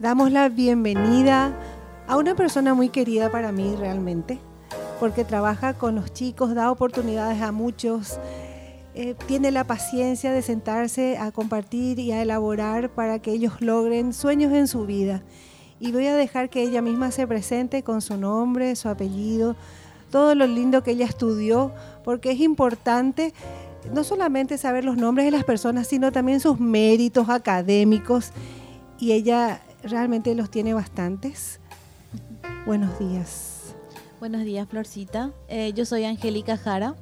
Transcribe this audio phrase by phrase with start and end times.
[0.00, 1.52] damos la bienvenida
[2.08, 4.38] a una persona muy querida para mí realmente,
[4.98, 8.18] porque trabaja con los chicos, da oportunidades a muchos,
[8.94, 14.14] eh, tiene la paciencia de sentarse a compartir y a elaborar para que ellos logren
[14.14, 15.22] sueños en su vida.
[15.80, 19.54] Y voy a dejar que ella misma se presente con su nombre, su apellido,
[20.10, 21.72] todo lo lindo que ella estudió,
[22.04, 23.34] porque es importante
[23.92, 28.32] no solamente saber los nombres de las personas, sino también sus méritos académicos.
[28.98, 31.60] Y ella realmente los tiene bastantes.
[32.66, 33.74] Buenos días.
[34.18, 35.32] Buenos días, Florcita.
[35.48, 36.94] Eh, yo soy Angélica Jara.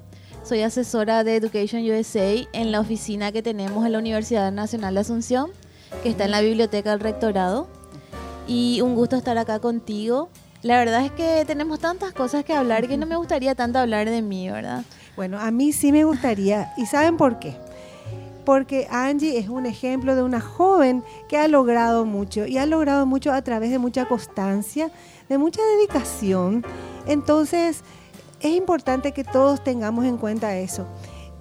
[0.45, 5.01] Soy asesora de Education USA en la oficina que tenemos en la Universidad Nacional de
[5.01, 5.51] Asunción,
[6.02, 7.68] que está en la biblioteca del rectorado.
[8.46, 10.30] Y un gusto estar acá contigo.
[10.63, 14.09] La verdad es que tenemos tantas cosas que hablar que no me gustaría tanto hablar
[14.09, 14.85] de mí, ¿verdad?
[15.16, 16.73] Bueno, a mí sí me gustaría.
[16.76, 17.57] ¿Y saben por qué?
[18.49, 23.04] Porque Angie es un ejemplo de una joven que ha logrado mucho y ha logrado
[23.04, 24.91] mucho a través de mucha constancia,
[25.29, 26.65] de mucha dedicación.
[27.07, 27.82] Entonces,
[28.41, 30.87] es importante que todos tengamos en cuenta eso,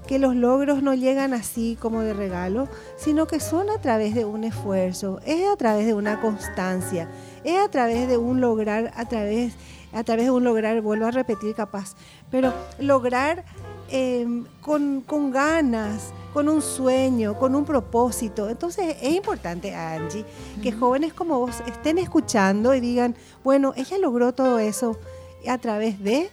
[0.06, 4.26] que los logros no llegan así como de regalo, sino que son a través de
[4.26, 7.10] un esfuerzo, es a través de una constancia,
[7.46, 9.54] es a través de un lograr, a través,
[9.94, 11.96] a través de un lograr, vuelvo a repetir capaz,
[12.30, 13.46] pero lograr
[13.90, 18.48] Em, con, con, ganas, con un sueño, con un propósito.
[18.48, 20.24] Entonces es importante, Angie,
[20.62, 25.00] que jóvenes como vos estén escuchando y digan, bueno, ella logró todo eso
[25.48, 26.30] a través de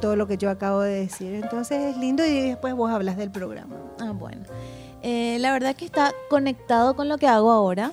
[0.00, 1.34] todo lo que yo acabo de decir.
[1.34, 3.74] Entonces es lindo y después vos hablas del programa.
[3.98, 4.44] Ah, bueno.
[5.02, 7.90] Eh, la verdad que está conectado con lo que hago ahora.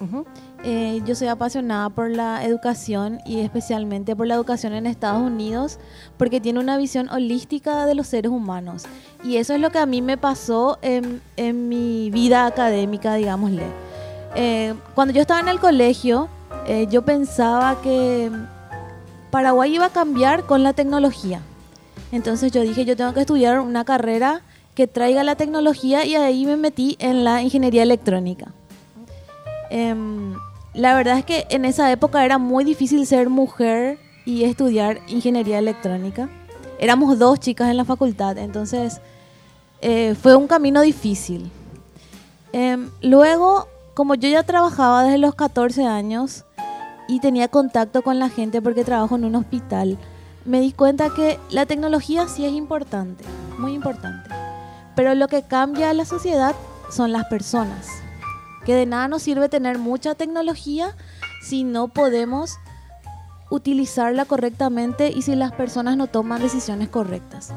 [0.64, 5.78] Eh, yo soy apasionada por la educación y especialmente por la educación en Estados Unidos
[6.18, 8.86] porque tiene una visión holística de los seres humanos.
[9.24, 11.22] Y eso es lo que a mí me pasó en,
[11.70, 13.64] mi vida académica, digámosle.
[14.36, 16.28] Eh, cuando yo estaba en el colegio,
[16.90, 18.30] yo pensaba que
[19.32, 21.42] Paraguay iba a cambiar con la tecnología.
[22.12, 24.42] Entonces yo dije, yo tengo que estudiar una carrera
[24.76, 28.52] que traiga la tecnología y ahí me metí en la ingeniería electrónica.
[29.70, 30.36] Em,
[30.78, 35.58] la verdad es que en esa época era muy difícil ser mujer y estudiar ingeniería
[35.58, 36.30] electrónica.
[36.78, 39.02] Éramos dos chicas en la facultad, entonces
[39.82, 41.50] eh, fue un camino difícil.
[42.54, 46.46] Em, luego, como yo ya trabajaba desde los 14 años
[47.08, 49.98] y tenía contacto con la gente porque trabajo en un hospital,
[50.46, 53.24] me di cuenta que la tecnología sí es importante,
[53.58, 54.30] muy importante.
[54.96, 56.54] Pero lo que cambia a la sociedad
[56.92, 58.07] son las personas.
[58.68, 60.96] Que de nada nos sirve tener mucha tecnología
[61.42, 62.58] si no podemos
[63.50, 67.52] utilizarla correctamente y si las personas no toman decisiones correctas.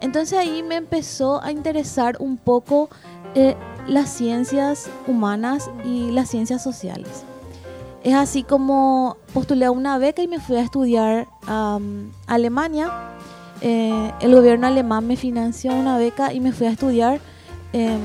[0.00, 2.88] Entonces ahí me empezó a interesar un poco
[3.36, 3.54] eh,
[3.86, 7.24] las ciencias humanas y las ciencias sociales.
[8.02, 11.78] Es así como postulé una beca y me fui a estudiar a
[12.26, 12.90] Alemania
[13.60, 17.20] eh, el gobierno alemán me financió una beca y me fui a estudiar
[17.72, 18.00] em,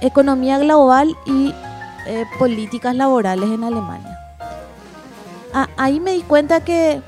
[0.00, 1.54] economía global y
[2.06, 4.18] eh, políticas laborales en Alemania.
[5.76, 7.00] ahí me di cuenta que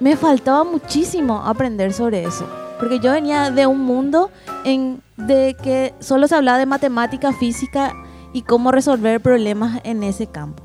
[0.00, 4.30] me faltaba muchísimo aprender sobre eso, porque yo venía de un mundo
[4.64, 7.94] en de que solo se hablaba de matemática, física
[8.32, 10.62] y cómo resolver problemas en ese campo.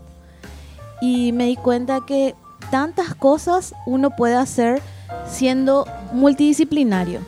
[1.02, 2.36] Y me di cuenta que
[2.72, 4.82] tantas cosas uno puede hacer
[5.28, 7.20] siendo multidisciplinario,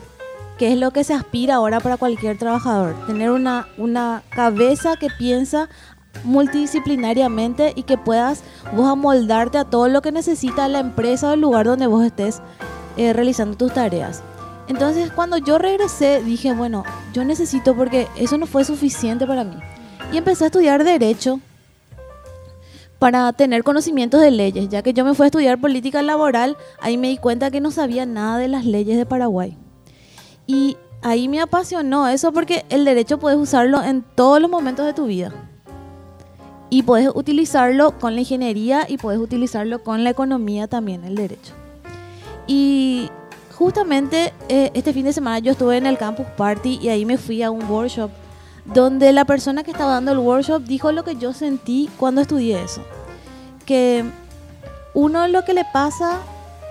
[0.58, 5.08] que es lo que se aspira ahora para cualquier trabajador, tener una, una cabeza que
[5.08, 5.68] piensa
[6.24, 8.42] multidisciplinariamente y que puedas
[8.74, 12.42] vos amoldarte a todo lo que necesita la empresa o el lugar donde vos estés
[12.96, 14.22] eh, realizando tus tareas.
[14.66, 19.56] Entonces cuando yo regresé dije, bueno, yo necesito porque eso no fue suficiente para mí.
[20.12, 21.40] Y empecé a estudiar derecho
[22.98, 26.98] para tener conocimientos de leyes, ya que yo me fui a estudiar política laboral, ahí
[26.98, 29.56] me di cuenta que no sabía nada de las leyes de Paraguay.
[30.48, 34.94] Y ahí me apasionó eso porque el derecho puedes usarlo en todos los momentos de
[34.94, 35.30] tu vida.
[36.70, 41.52] Y puedes utilizarlo con la ingeniería y puedes utilizarlo con la economía también, el derecho.
[42.46, 43.10] Y
[43.54, 47.18] justamente eh, este fin de semana yo estuve en el Campus Party y ahí me
[47.18, 48.10] fui a un workshop
[48.64, 52.62] donde la persona que estaba dando el workshop dijo lo que yo sentí cuando estudié
[52.62, 52.82] eso.
[53.66, 54.02] Que
[54.94, 56.20] uno lo que le pasa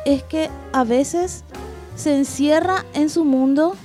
[0.04, 1.44] es que a veces
[1.98, 3.76] se encierra en su mundo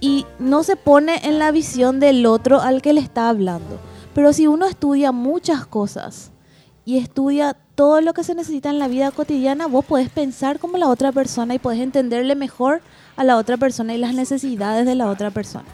[0.00, 3.78] y no se pone en la visión del otro al que le está hablando.
[4.14, 6.32] Pero si uno estudia muchas cosas
[6.84, 10.76] y estudia todo lo que se necesita en la vida cotidiana, vos podés pensar como
[10.76, 12.82] la otra persona y podés entenderle mejor
[13.16, 15.68] a la otra persona y las necesidades de la otra persona.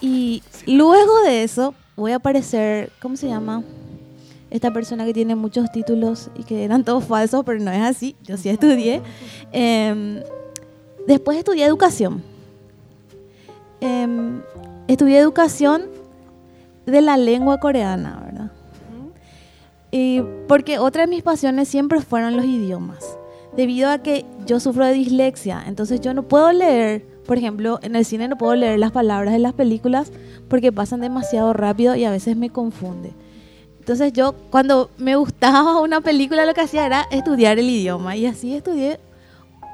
[0.00, 3.62] Y luego de eso voy a aparecer, ¿cómo se llama?
[4.54, 8.14] Esta persona que tiene muchos títulos y que eran todos falsos, pero no es así,
[8.22, 9.02] yo sí estudié.
[9.50, 10.22] Em,
[11.08, 12.22] después estudié educación.
[13.80, 14.42] Em,
[14.86, 15.86] estudié educación
[16.86, 18.52] de la lengua coreana, ¿verdad?
[19.90, 23.18] Y porque otra de mis pasiones siempre fueron los idiomas.
[23.56, 27.96] Debido a que yo sufro de dislexia, entonces yo no puedo leer, por ejemplo, en
[27.96, 30.12] el cine no puedo leer las palabras de las películas
[30.48, 33.14] porque pasan demasiado rápido y a veces me confunde.
[33.84, 38.24] Entonces yo cuando me gustaba una película lo que hacía era estudiar el idioma y
[38.24, 38.98] así estudié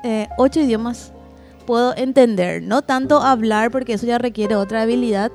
[0.03, 1.13] eh, ocho idiomas.
[1.65, 5.31] Puedo entender, no tanto hablar porque eso ya requiere otra habilidad,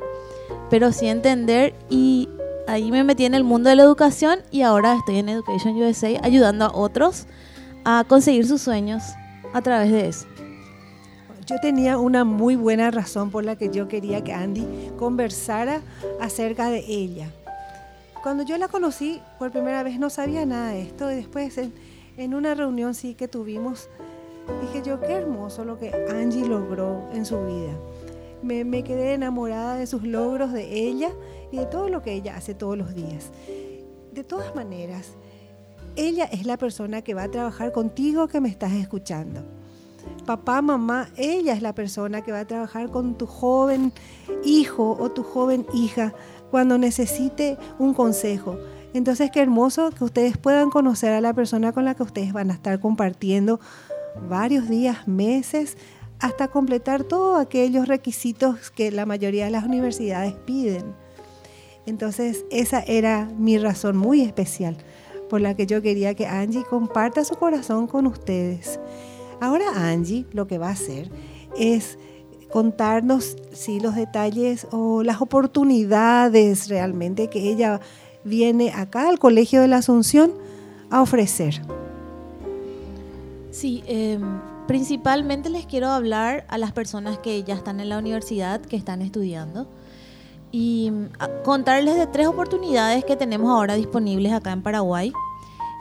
[0.70, 2.28] pero sí entender y
[2.68, 6.10] ahí me metí en el mundo de la educación y ahora estoy en Education USA
[6.22, 7.28] ayudando a otros
[7.86, 9.04] a conseguir sus sueños
[9.54, 10.26] a través de eso.
[11.46, 14.68] Yo tenía una muy buena razón por la que yo quería que Andy
[14.98, 15.80] conversara
[16.20, 17.32] acerca de ella.
[18.26, 21.72] Cuando yo la conocí por primera vez no sabía nada de esto y después en,
[22.18, 23.88] en una reunión sí que tuvimos,
[24.62, 27.78] dije yo, qué hermoso lo que Angie logró en su vida
[28.46, 31.12] me, quedé enamorada de sus logros, de ella
[31.52, 33.32] y de todo lo que ella hace todos los días.
[34.14, 35.14] De todas maneras,
[35.96, 39.42] ella es la persona que va a trabajar contigo que me estás escuchando.
[40.26, 43.92] Papá, mamá, ella es la persona que va a trabajar con tu joven
[44.44, 46.14] hijo o tu joven hija
[46.52, 48.58] cuando necesite un consejo.
[48.94, 52.50] Entonces, qué hermoso que ustedes puedan conocer a la persona con la que ustedes van
[52.50, 53.60] a estar compartiendo
[54.30, 55.78] varios días, meses,
[56.20, 60.96] hasta completar todos aquellos requisitos que la mayoría de las universidades piden.
[61.86, 64.78] Entonces, esa era mi razón muy especial
[65.30, 68.80] por la que yo quería que Angie comparta su corazón con ustedes.
[69.42, 71.10] Ahora Angie lo que va a hacer
[71.58, 71.98] es
[72.56, 77.82] contarnos sí, los detalles o las oportunidades realmente que ella
[78.24, 80.32] viene acá al Colegio de la Asunción
[80.90, 81.62] a ofrecer.
[83.52, 84.18] Sí, eh
[84.68, 89.02] Principalmente les quiero hablar a las personas que ya están en la universidad, que están
[89.02, 89.68] estudiando,
[90.52, 95.14] y mm, contarles de tres oportunidades que tenemos ahora disponibles acá en Paraguay.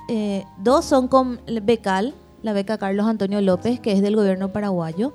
[0.08, 5.14] Eh, dos son con Becal, la beca Carlos Antonio López, que es del gobierno paraguayo,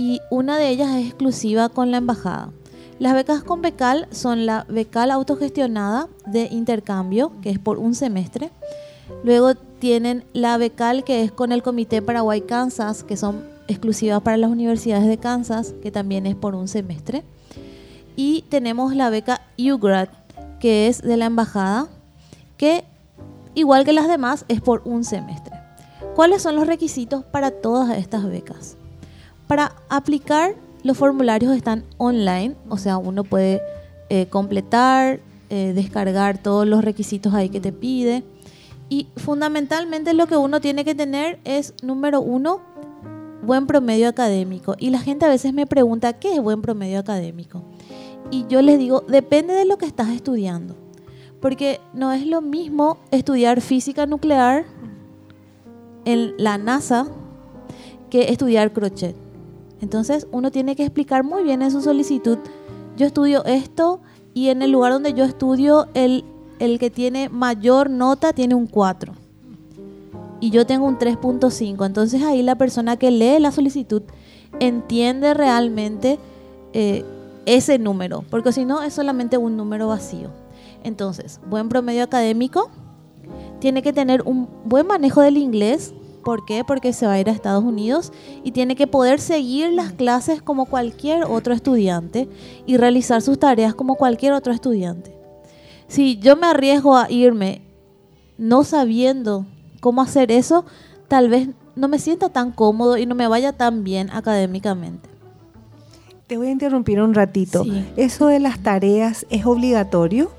[0.00, 2.48] y una de ellas es exclusiva con la embajada.
[2.98, 8.50] Las becas con Becal son la Becal autogestionada de intercambio, que es por un semestre.
[9.24, 14.50] Luego tienen la becal que es con el Comité Paraguay-Kansas, que son exclusivas para las
[14.50, 17.22] universidades de Kansas, que también es por un semestre.
[18.16, 20.08] Y tenemos la beca UGRAD,
[20.60, 21.88] que es de la embajada,
[22.56, 22.84] que
[23.54, 25.58] igual que las demás es por un semestre.
[26.14, 28.78] ¿Cuáles son los requisitos para todas estas becas?
[29.50, 30.54] Para aplicar,
[30.84, 33.60] los formularios están online, o sea, uno puede
[34.08, 35.18] eh, completar,
[35.48, 38.22] eh, descargar todos los requisitos ahí que te pide.
[38.88, 42.60] Y fundamentalmente lo que uno tiene que tener es, número uno,
[43.42, 44.76] buen promedio académico.
[44.78, 47.64] Y la gente a veces me pregunta, ¿qué es buen promedio académico?
[48.30, 50.76] Y yo les digo, depende de lo que estás estudiando.
[51.40, 54.64] Porque no es lo mismo estudiar física nuclear
[56.04, 57.08] en la NASA
[58.10, 59.16] que estudiar crochet.
[59.80, 62.38] Entonces uno tiene que explicar muy bien en su solicitud,
[62.96, 64.00] yo estudio esto
[64.34, 66.24] y en el lugar donde yo estudio el
[66.60, 69.14] el que tiene mayor nota tiene un 4
[70.40, 71.84] y yo tengo un 3.5.
[71.84, 74.02] Entonces ahí la persona que lee la solicitud
[74.60, 76.18] entiende realmente
[76.72, 77.04] eh,
[77.46, 80.28] ese número, porque si no es solamente un número vacío.
[80.82, 82.70] Entonces, buen promedio académico,
[83.58, 85.92] tiene que tener un buen manejo del inglés.
[86.30, 86.62] ¿Por qué?
[86.64, 88.12] Porque se va a ir a Estados Unidos
[88.44, 92.28] y tiene que poder seguir las clases como cualquier otro estudiante
[92.66, 95.20] y realizar sus tareas como cualquier otro estudiante
[95.90, 97.62] si yo me arriesgo a irme
[98.38, 99.44] no sabiendo
[99.80, 100.64] cómo hacer eso,
[101.08, 105.10] tal vez no me sienta tan cómodo y no me vaya tan bien académicamente.
[106.28, 107.64] Te voy a interrumpir un ratito.
[107.96, 110.30] ¿Eso de las tareas es obligatorio?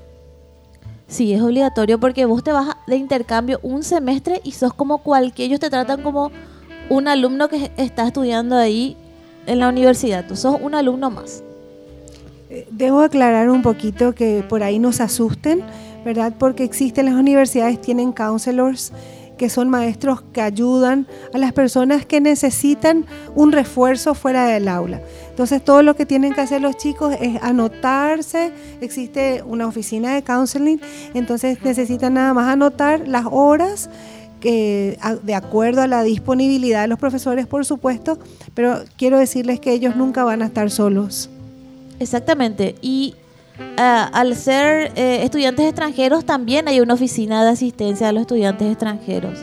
[1.12, 5.48] Sí, es obligatorio porque vos te vas de intercambio un semestre y sos como cualquier,
[5.48, 6.32] ellos te tratan como
[6.88, 8.96] un alumno que está estudiando ahí
[9.46, 10.26] en la universidad.
[10.26, 11.44] Tú sos un alumno más.
[12.70, 15.62] Debo aclarar un poquito que por ahí nos asusten,
[16.02, 16.32] ¿verdad?
[16.38, 18.90] Porque existen las universidades, tienen counselors
[19.36, 25.00] que son maestros que ayudan a las personas que necesitan un refuerzo fuera del aula.
[25.30, 30.22] Entonces todo lo que tienen que hacer los chicos es anotarse, existe una oficina de
[30.22, 30.80] counseling,
[31.14, 33.90] entonces necesitan nada más anotar las horas
[34.40, 38.18] que de acuerdo a la disponibilidad de los profesores, por supuesto,
[38.54, 41.30] pero quiero decirles que ellos nunca van a estar solos.
[42.00, 42.74] Exactamente.
[42.82, 43.14] Y
[43.76, 48.70] Ah, al ser eh, estudiantes extranjeros, también hay una oficina de asistencia a los estudiantes
[48.70, 49.40] extranjeros,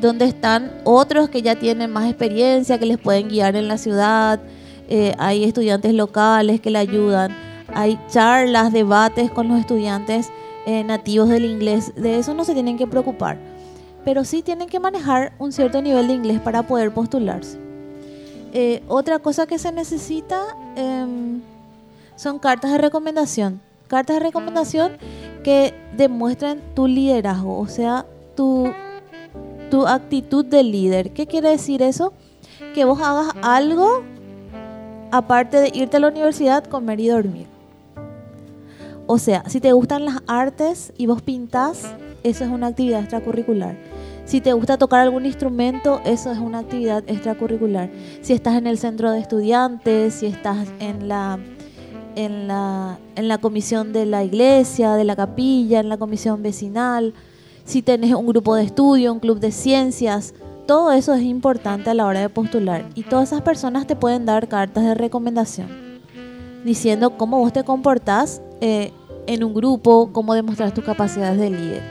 [0.00, 4.40] donde están otros que ya tienen más experiencia, que les pueden guiar en la ciudad.
[4.88, 7.36] Eh, hay estudiantes locales que le ayudan.
[7.74, 10.30] Hay charlas, debates con los estudiantes
[10.66, 11.92] eh, nativos del inglés.
[11.94, 13.38] De eso no se tienen que preocupar.
[14.04, 17.58] Pero sí tienen que manejar un cierto nivel de inglés para poder postularse.
[18.88, 20.40] otra cosa que se necesita
[20.76, 21.42] em,
[22.18, 23.60] son cartas de recomendación.
[23.86, 24.98] Cartas de recomendación
[25.44, 28.04] que demuestren tu liderazgo, o sea,
[28.36, 28.70] tu,
[29.70, 31.12] tu actitud de líder.
[31.12, 32.12] ¿Qué quiere decir eso?
[32.74, 34.02] Que vos hagas algo
[35.12, 37.46] aparte de irte a la universidad, comer y dormir.
[39.06, 41.94] O sea, si te gustan las artes y vos pintás,
[42.24, 43.76] eso es una actividad extracurricular.
[44.24, 47.88] Si te gusta tocar algún instrumento, eso es una actividad extracurricular.
[48.20, 51.38] Si estás en el centro de estudiantes, si estás en la
[52.18, 57.14] en la, en la comisión de la iglesia, de la capilla, en la comisión vecinal,
[57.64, 60.34] si tenés un grupo de estudio, un club de ciencias,
[60.66, 62.88] todo eso es importante a la hora de postular.
[62.96, 65.68] Y todas esas personas te pueden dar cartas de recomendación,
[66.64, 68.90] diciendo cómo vos te comportás eh,
[69.28, 71.82] en un grupo, cómo demostrar tus capacidades de líder.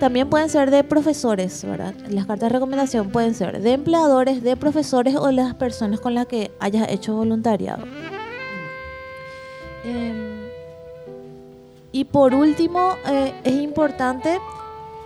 [0.00, 1.94] También pueden ser de profesores, ¿verdad?
[2.10, 6.26] Las cartas de recomendación pueden ser de empleadores, de profesores o las personas con las
[6.26, 7.84] que hayas hecho voluntariado.
[9.88, 10.48] Em,
[11.92, 14.38] y por último, eh, es importante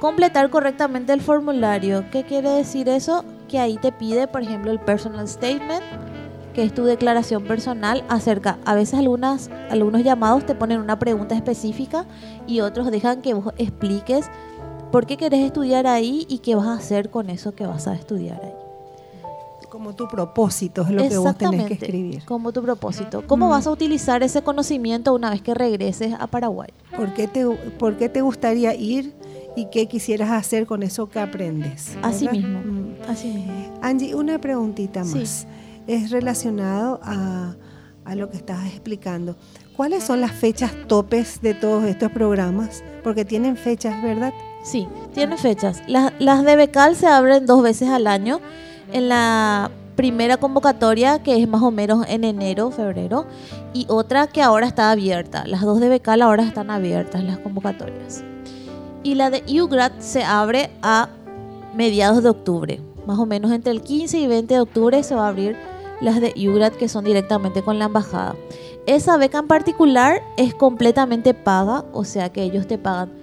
[0.01, 2.05] completar correctamente el formulario.
[2.11, 3.25] ¿Qué quiere decir eso?
[3.49, 5.83] Que ahí te pide, por ejemplo, el personal statement,
[6.55, 11.35] que es tu declaración personal acerca, a veces algunas, algunos llamados te ponen una pregunta
[11.35, 12.05] específica
[12.47, 14.29] y otros dejan que vos expliques
[14.91, 17.95] por qué querés estudiar ahí y qué vas a hacer con eso que vas a
[17.95, 18.62] estudiar ahí
[19.73, 22.23] como tu propósito es lo que vos tenés que escribir.
[22.27, 23.27] Como tu propósito.
[23.27, 23.51] ¿Cómo mm.
[23.53, 26.69] vas a utilizar ese conocimiento una vez que regreses a Paraguay?
[26.95, 27.47] ¿Por qué te,
[27.79, 29.15] por qué te gustaría ir
[29.57, 31.97] y qué quisieras hacer con eso que aprendes?
[32.03, 32.97] Así mismo, mm.
[33.09, 33.79] así mismo.
[33.81, 35.47] Angie, una preguntita más.
[35.87, 37.57] Es relacionado a,
[38.05, 39.37] a lo que estabas explicando.
[39.75, 42.85] ¿Cuáles son las fechas topes de todos estos programas?
[43.03, 44.35] Porque tienen fechas, ¿verdad?
[44.63, 45.83] Sí, tienen fechas.
[45.89, 48.43] Las, las de Becal se abren dos veces al año
[48.93, 53.27] en la primera convocatoria que es más o menos en enero, febrero,
[53.75, 55.45] y otra que ahora está abierta.
[55.47, 58.25] Las dos de Becal ahora están abiertas las convocatorias.
[59.03, 61.09] Y la de UGRAD se abre a
[61.75, 62.81] mediados de octubre.
[63.07, 65.57] Más o menos entre el 15 y 20 de octubre se va a abrir
[66.01, 68.37] las de UGRAD que son directamente con la embajada.
[68.87, 73.22] Esa beca en particular es completamente paga, o sea que ellos te pagan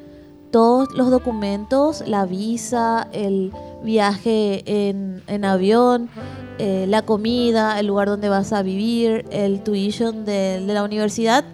[0.51, 3.51] todos los documentos, la visa, el
[3.83, 6.09] viaje en, avión,
[6.57, 11.45] eh, la comida, el lugar donde vas a vivir, el tuition de, la universidad.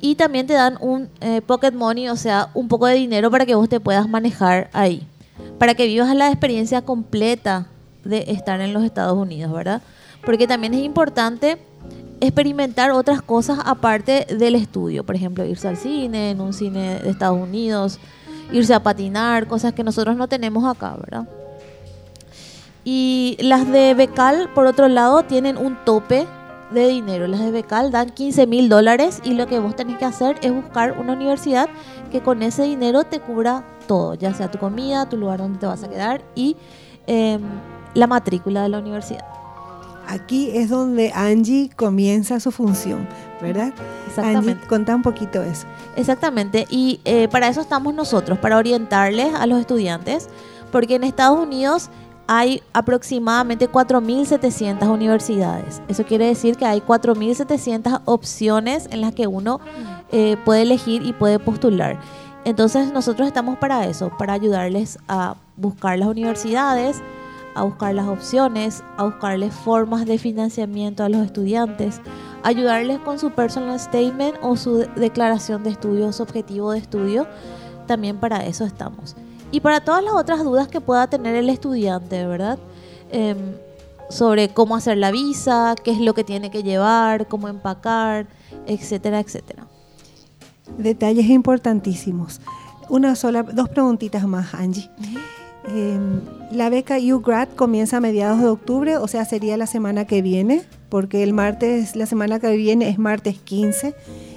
[0.00, 3.46] Y también te dan un eh, pocket money, o sea, un poco de dinero para
[3.46, 5.06] que vos te puedas manejar ahí,
[5.58, 7.66] para que vivas la experiencia completa
[8.04, 9.82] de estar en los Estados Unidos, ¿verdad?
[10.24, 11.58] Porque también es importante
[12.20, 17.10] experimentar otras cosas aparte del estudio, por ejemplo, irse al cine, en un cine de
[17.10, 17.98] Estados Unidos,
[18.52, 21.26] irse a patinar, cosas que nosotros no tenemos acá, ¿verdad?
[22.84, 26.26] Y las de Becal, por otro lado, tienen un tope
[26.70, 27.26] de dinero.
[27.26, 30.52] Las de Becal dan 15 mil dólares y lo que vos tenés que hacer es
[30.52, 31.68] buscar una universidad
[32.10, 35.66] que con ese dinero te cubra todo, ya sea tu comida, tu lugar donde te
[35.66, 36.56] vas a quedar y
[37.06, 37.40] em,
[37.94, 39.24] la matrícula de la universidad.
[40.08, 43.08] Aquí es donde Angie comienza su función,
[43.40, 43.72] ¿verdad?
[44.06, 44.52] Exactamente.
[44.52, 45.66] Angie, contá un poquito eso.
[45.96, 50.28] Exactamente, y eh, para eso estamos nosotros, para orientarles a los estudiantes,
[50.70, 51.90] porque en Estados Unidos
[52.26, 55.80] hay aproximadamente 4.700 universidades.
[55.88, 59.60] Eso quiere decir que hay 4.700 opciones en las que uno
[60.10, 61.98] eh, puede elegir y puede postular.
[62.44, 67.02] Entonces nosotros estamos para eso, para ayudarles a buscar las universidades,
[67.56, 72.00] a buscar las opciones, a buscarles formas de financiamiento a los estudiantes,
[72.42, 77.26] ayudarles con su personal statement o su declaración de estudios, objetivo de estudio.
[77.86, 79.16] También para eso estamos.
[79.50, 82.58] Y para todas las otras dudas que pueda tener el estudiante, ¿verdad?
[83.10, 83.38] Em,
[84.10, 88.26] sobre cómo hacer la visa, qué es lo que tiene que llevar, cómo empacar,
[88.66, 89.66] etcétera, etcétera.
[90.76, 92.40] Detalles importantísimos.
[92.88, 94.90] Una sola, dos preguntitas más, Angie.
[95.68, 96.20] Em,
[96.52, 100.62] la beca UGRAD comienza a mediados de octubre, o sea, sería la semana que viene,
[100.88, 103.94] porque el martes, la semana que viene es martes 15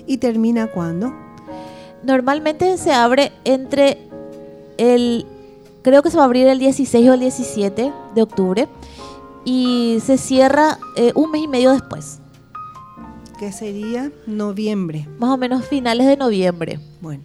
[0.07, 1.13] y termina cuándo?
[2.03, 3.99] Normalmente se abre entre
[4.77, 5.25] el,
[5.83, 8.67] creo que se va a abrir el 16 o el 17 de octubre
[9.45, 12.19] y se cierra eh, un mes y medio después.
[13.37, 15.07] que sería noviembre.
[15.17, 16.79] Más o menos finales de noviembre.
[17.01, 17.23] Bueno.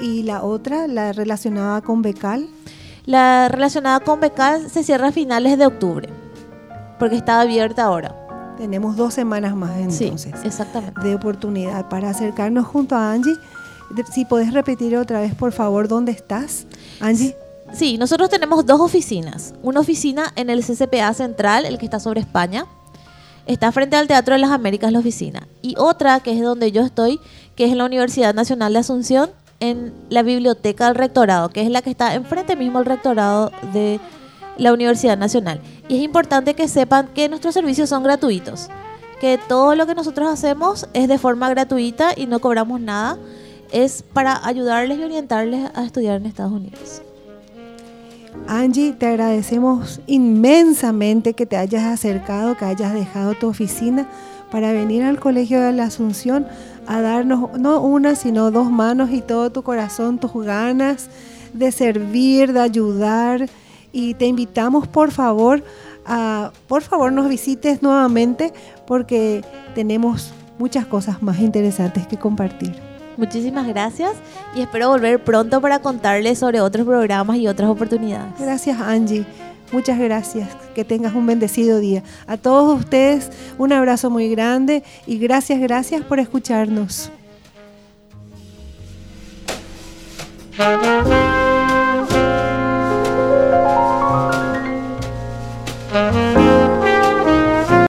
[0.00, 2.48] ¿Y la otra, la relacionada con Becal?
[3.06, 6.08] La relacionada con Becal se cierra a finales de octubre,
[6.98, 8.14] porque está abierta ahora.
[8.58, 10.32] Tenemos dos semanas más entonces.
[10.34, 11.00] Sí, exactamente.
[11.00, 13.36] De oportunidad para acercarnos junto a Angie.
[14.12, 16.66] Si podés repetir otra vez, por favor, ¿dónde estás,
[17.00, 17.34] Angie?
[17.72, 19.54] Sí, nosotros tenemos dos oficinas.
[19.62, 22.66] Una oficina en el CCPA Central, el que está sobre España.
[23.46, 25.48] Está frente al Teatro de las Américas la oficina.
[25.62, 27.18] Y otra, que es donde yo estoy,
[27.56, 29.30] que es en la Universidad Nacional de Asunción,
[29.60, 34.00] en la biblioteca del rectorado, que es la que está enfrente mismo al rectorado de
[34.56, 35.60] la Universidad Nacional.
[35.88, 38.68] Y es importante que sepan que nuestros servicios son gratuitos,
[39.20, 43.18] que todo lo que nosotros hacemos es de forma gratuita y no cobramos nada,
[43.70, 47.02] es para ayudarles y orientarles a estudiar en Estados Unidos.
[48.46, 54.08] Angie, te agradecemos inmensamente que te hayas acercado, que hayas dejado tu oficina
[54.50, 56.46] para venir al Colegio de la Asunción
[56.90, 61.08] a darnos no una, sino dos manos y todo tu corazón, tus ganas
[61.52, 63.48] de servir, de ayudar.
[63.92, 65.62] Y te invitamos, por favor,
[66.04, 68.52] a, por favor, nos visites nuevamente
[68.88, 69.44] porque
[69.76, 72.74] tenemos muchas cosas más interesantes que compartir.
[73.16, 74.14] Muchísimas gracias
[74.56, 78.32] y espero volver pronto para contarles sobre otros programas y otras oportunidades.
[78.36, 79.24] Gracias, Angie.
[79.72, 82.02] Muchas gracias, que tengas un bendecido día.
[82.26, 87.10] A todos ustedes un abrazo muy grande y gracias, gracias por escucharnos.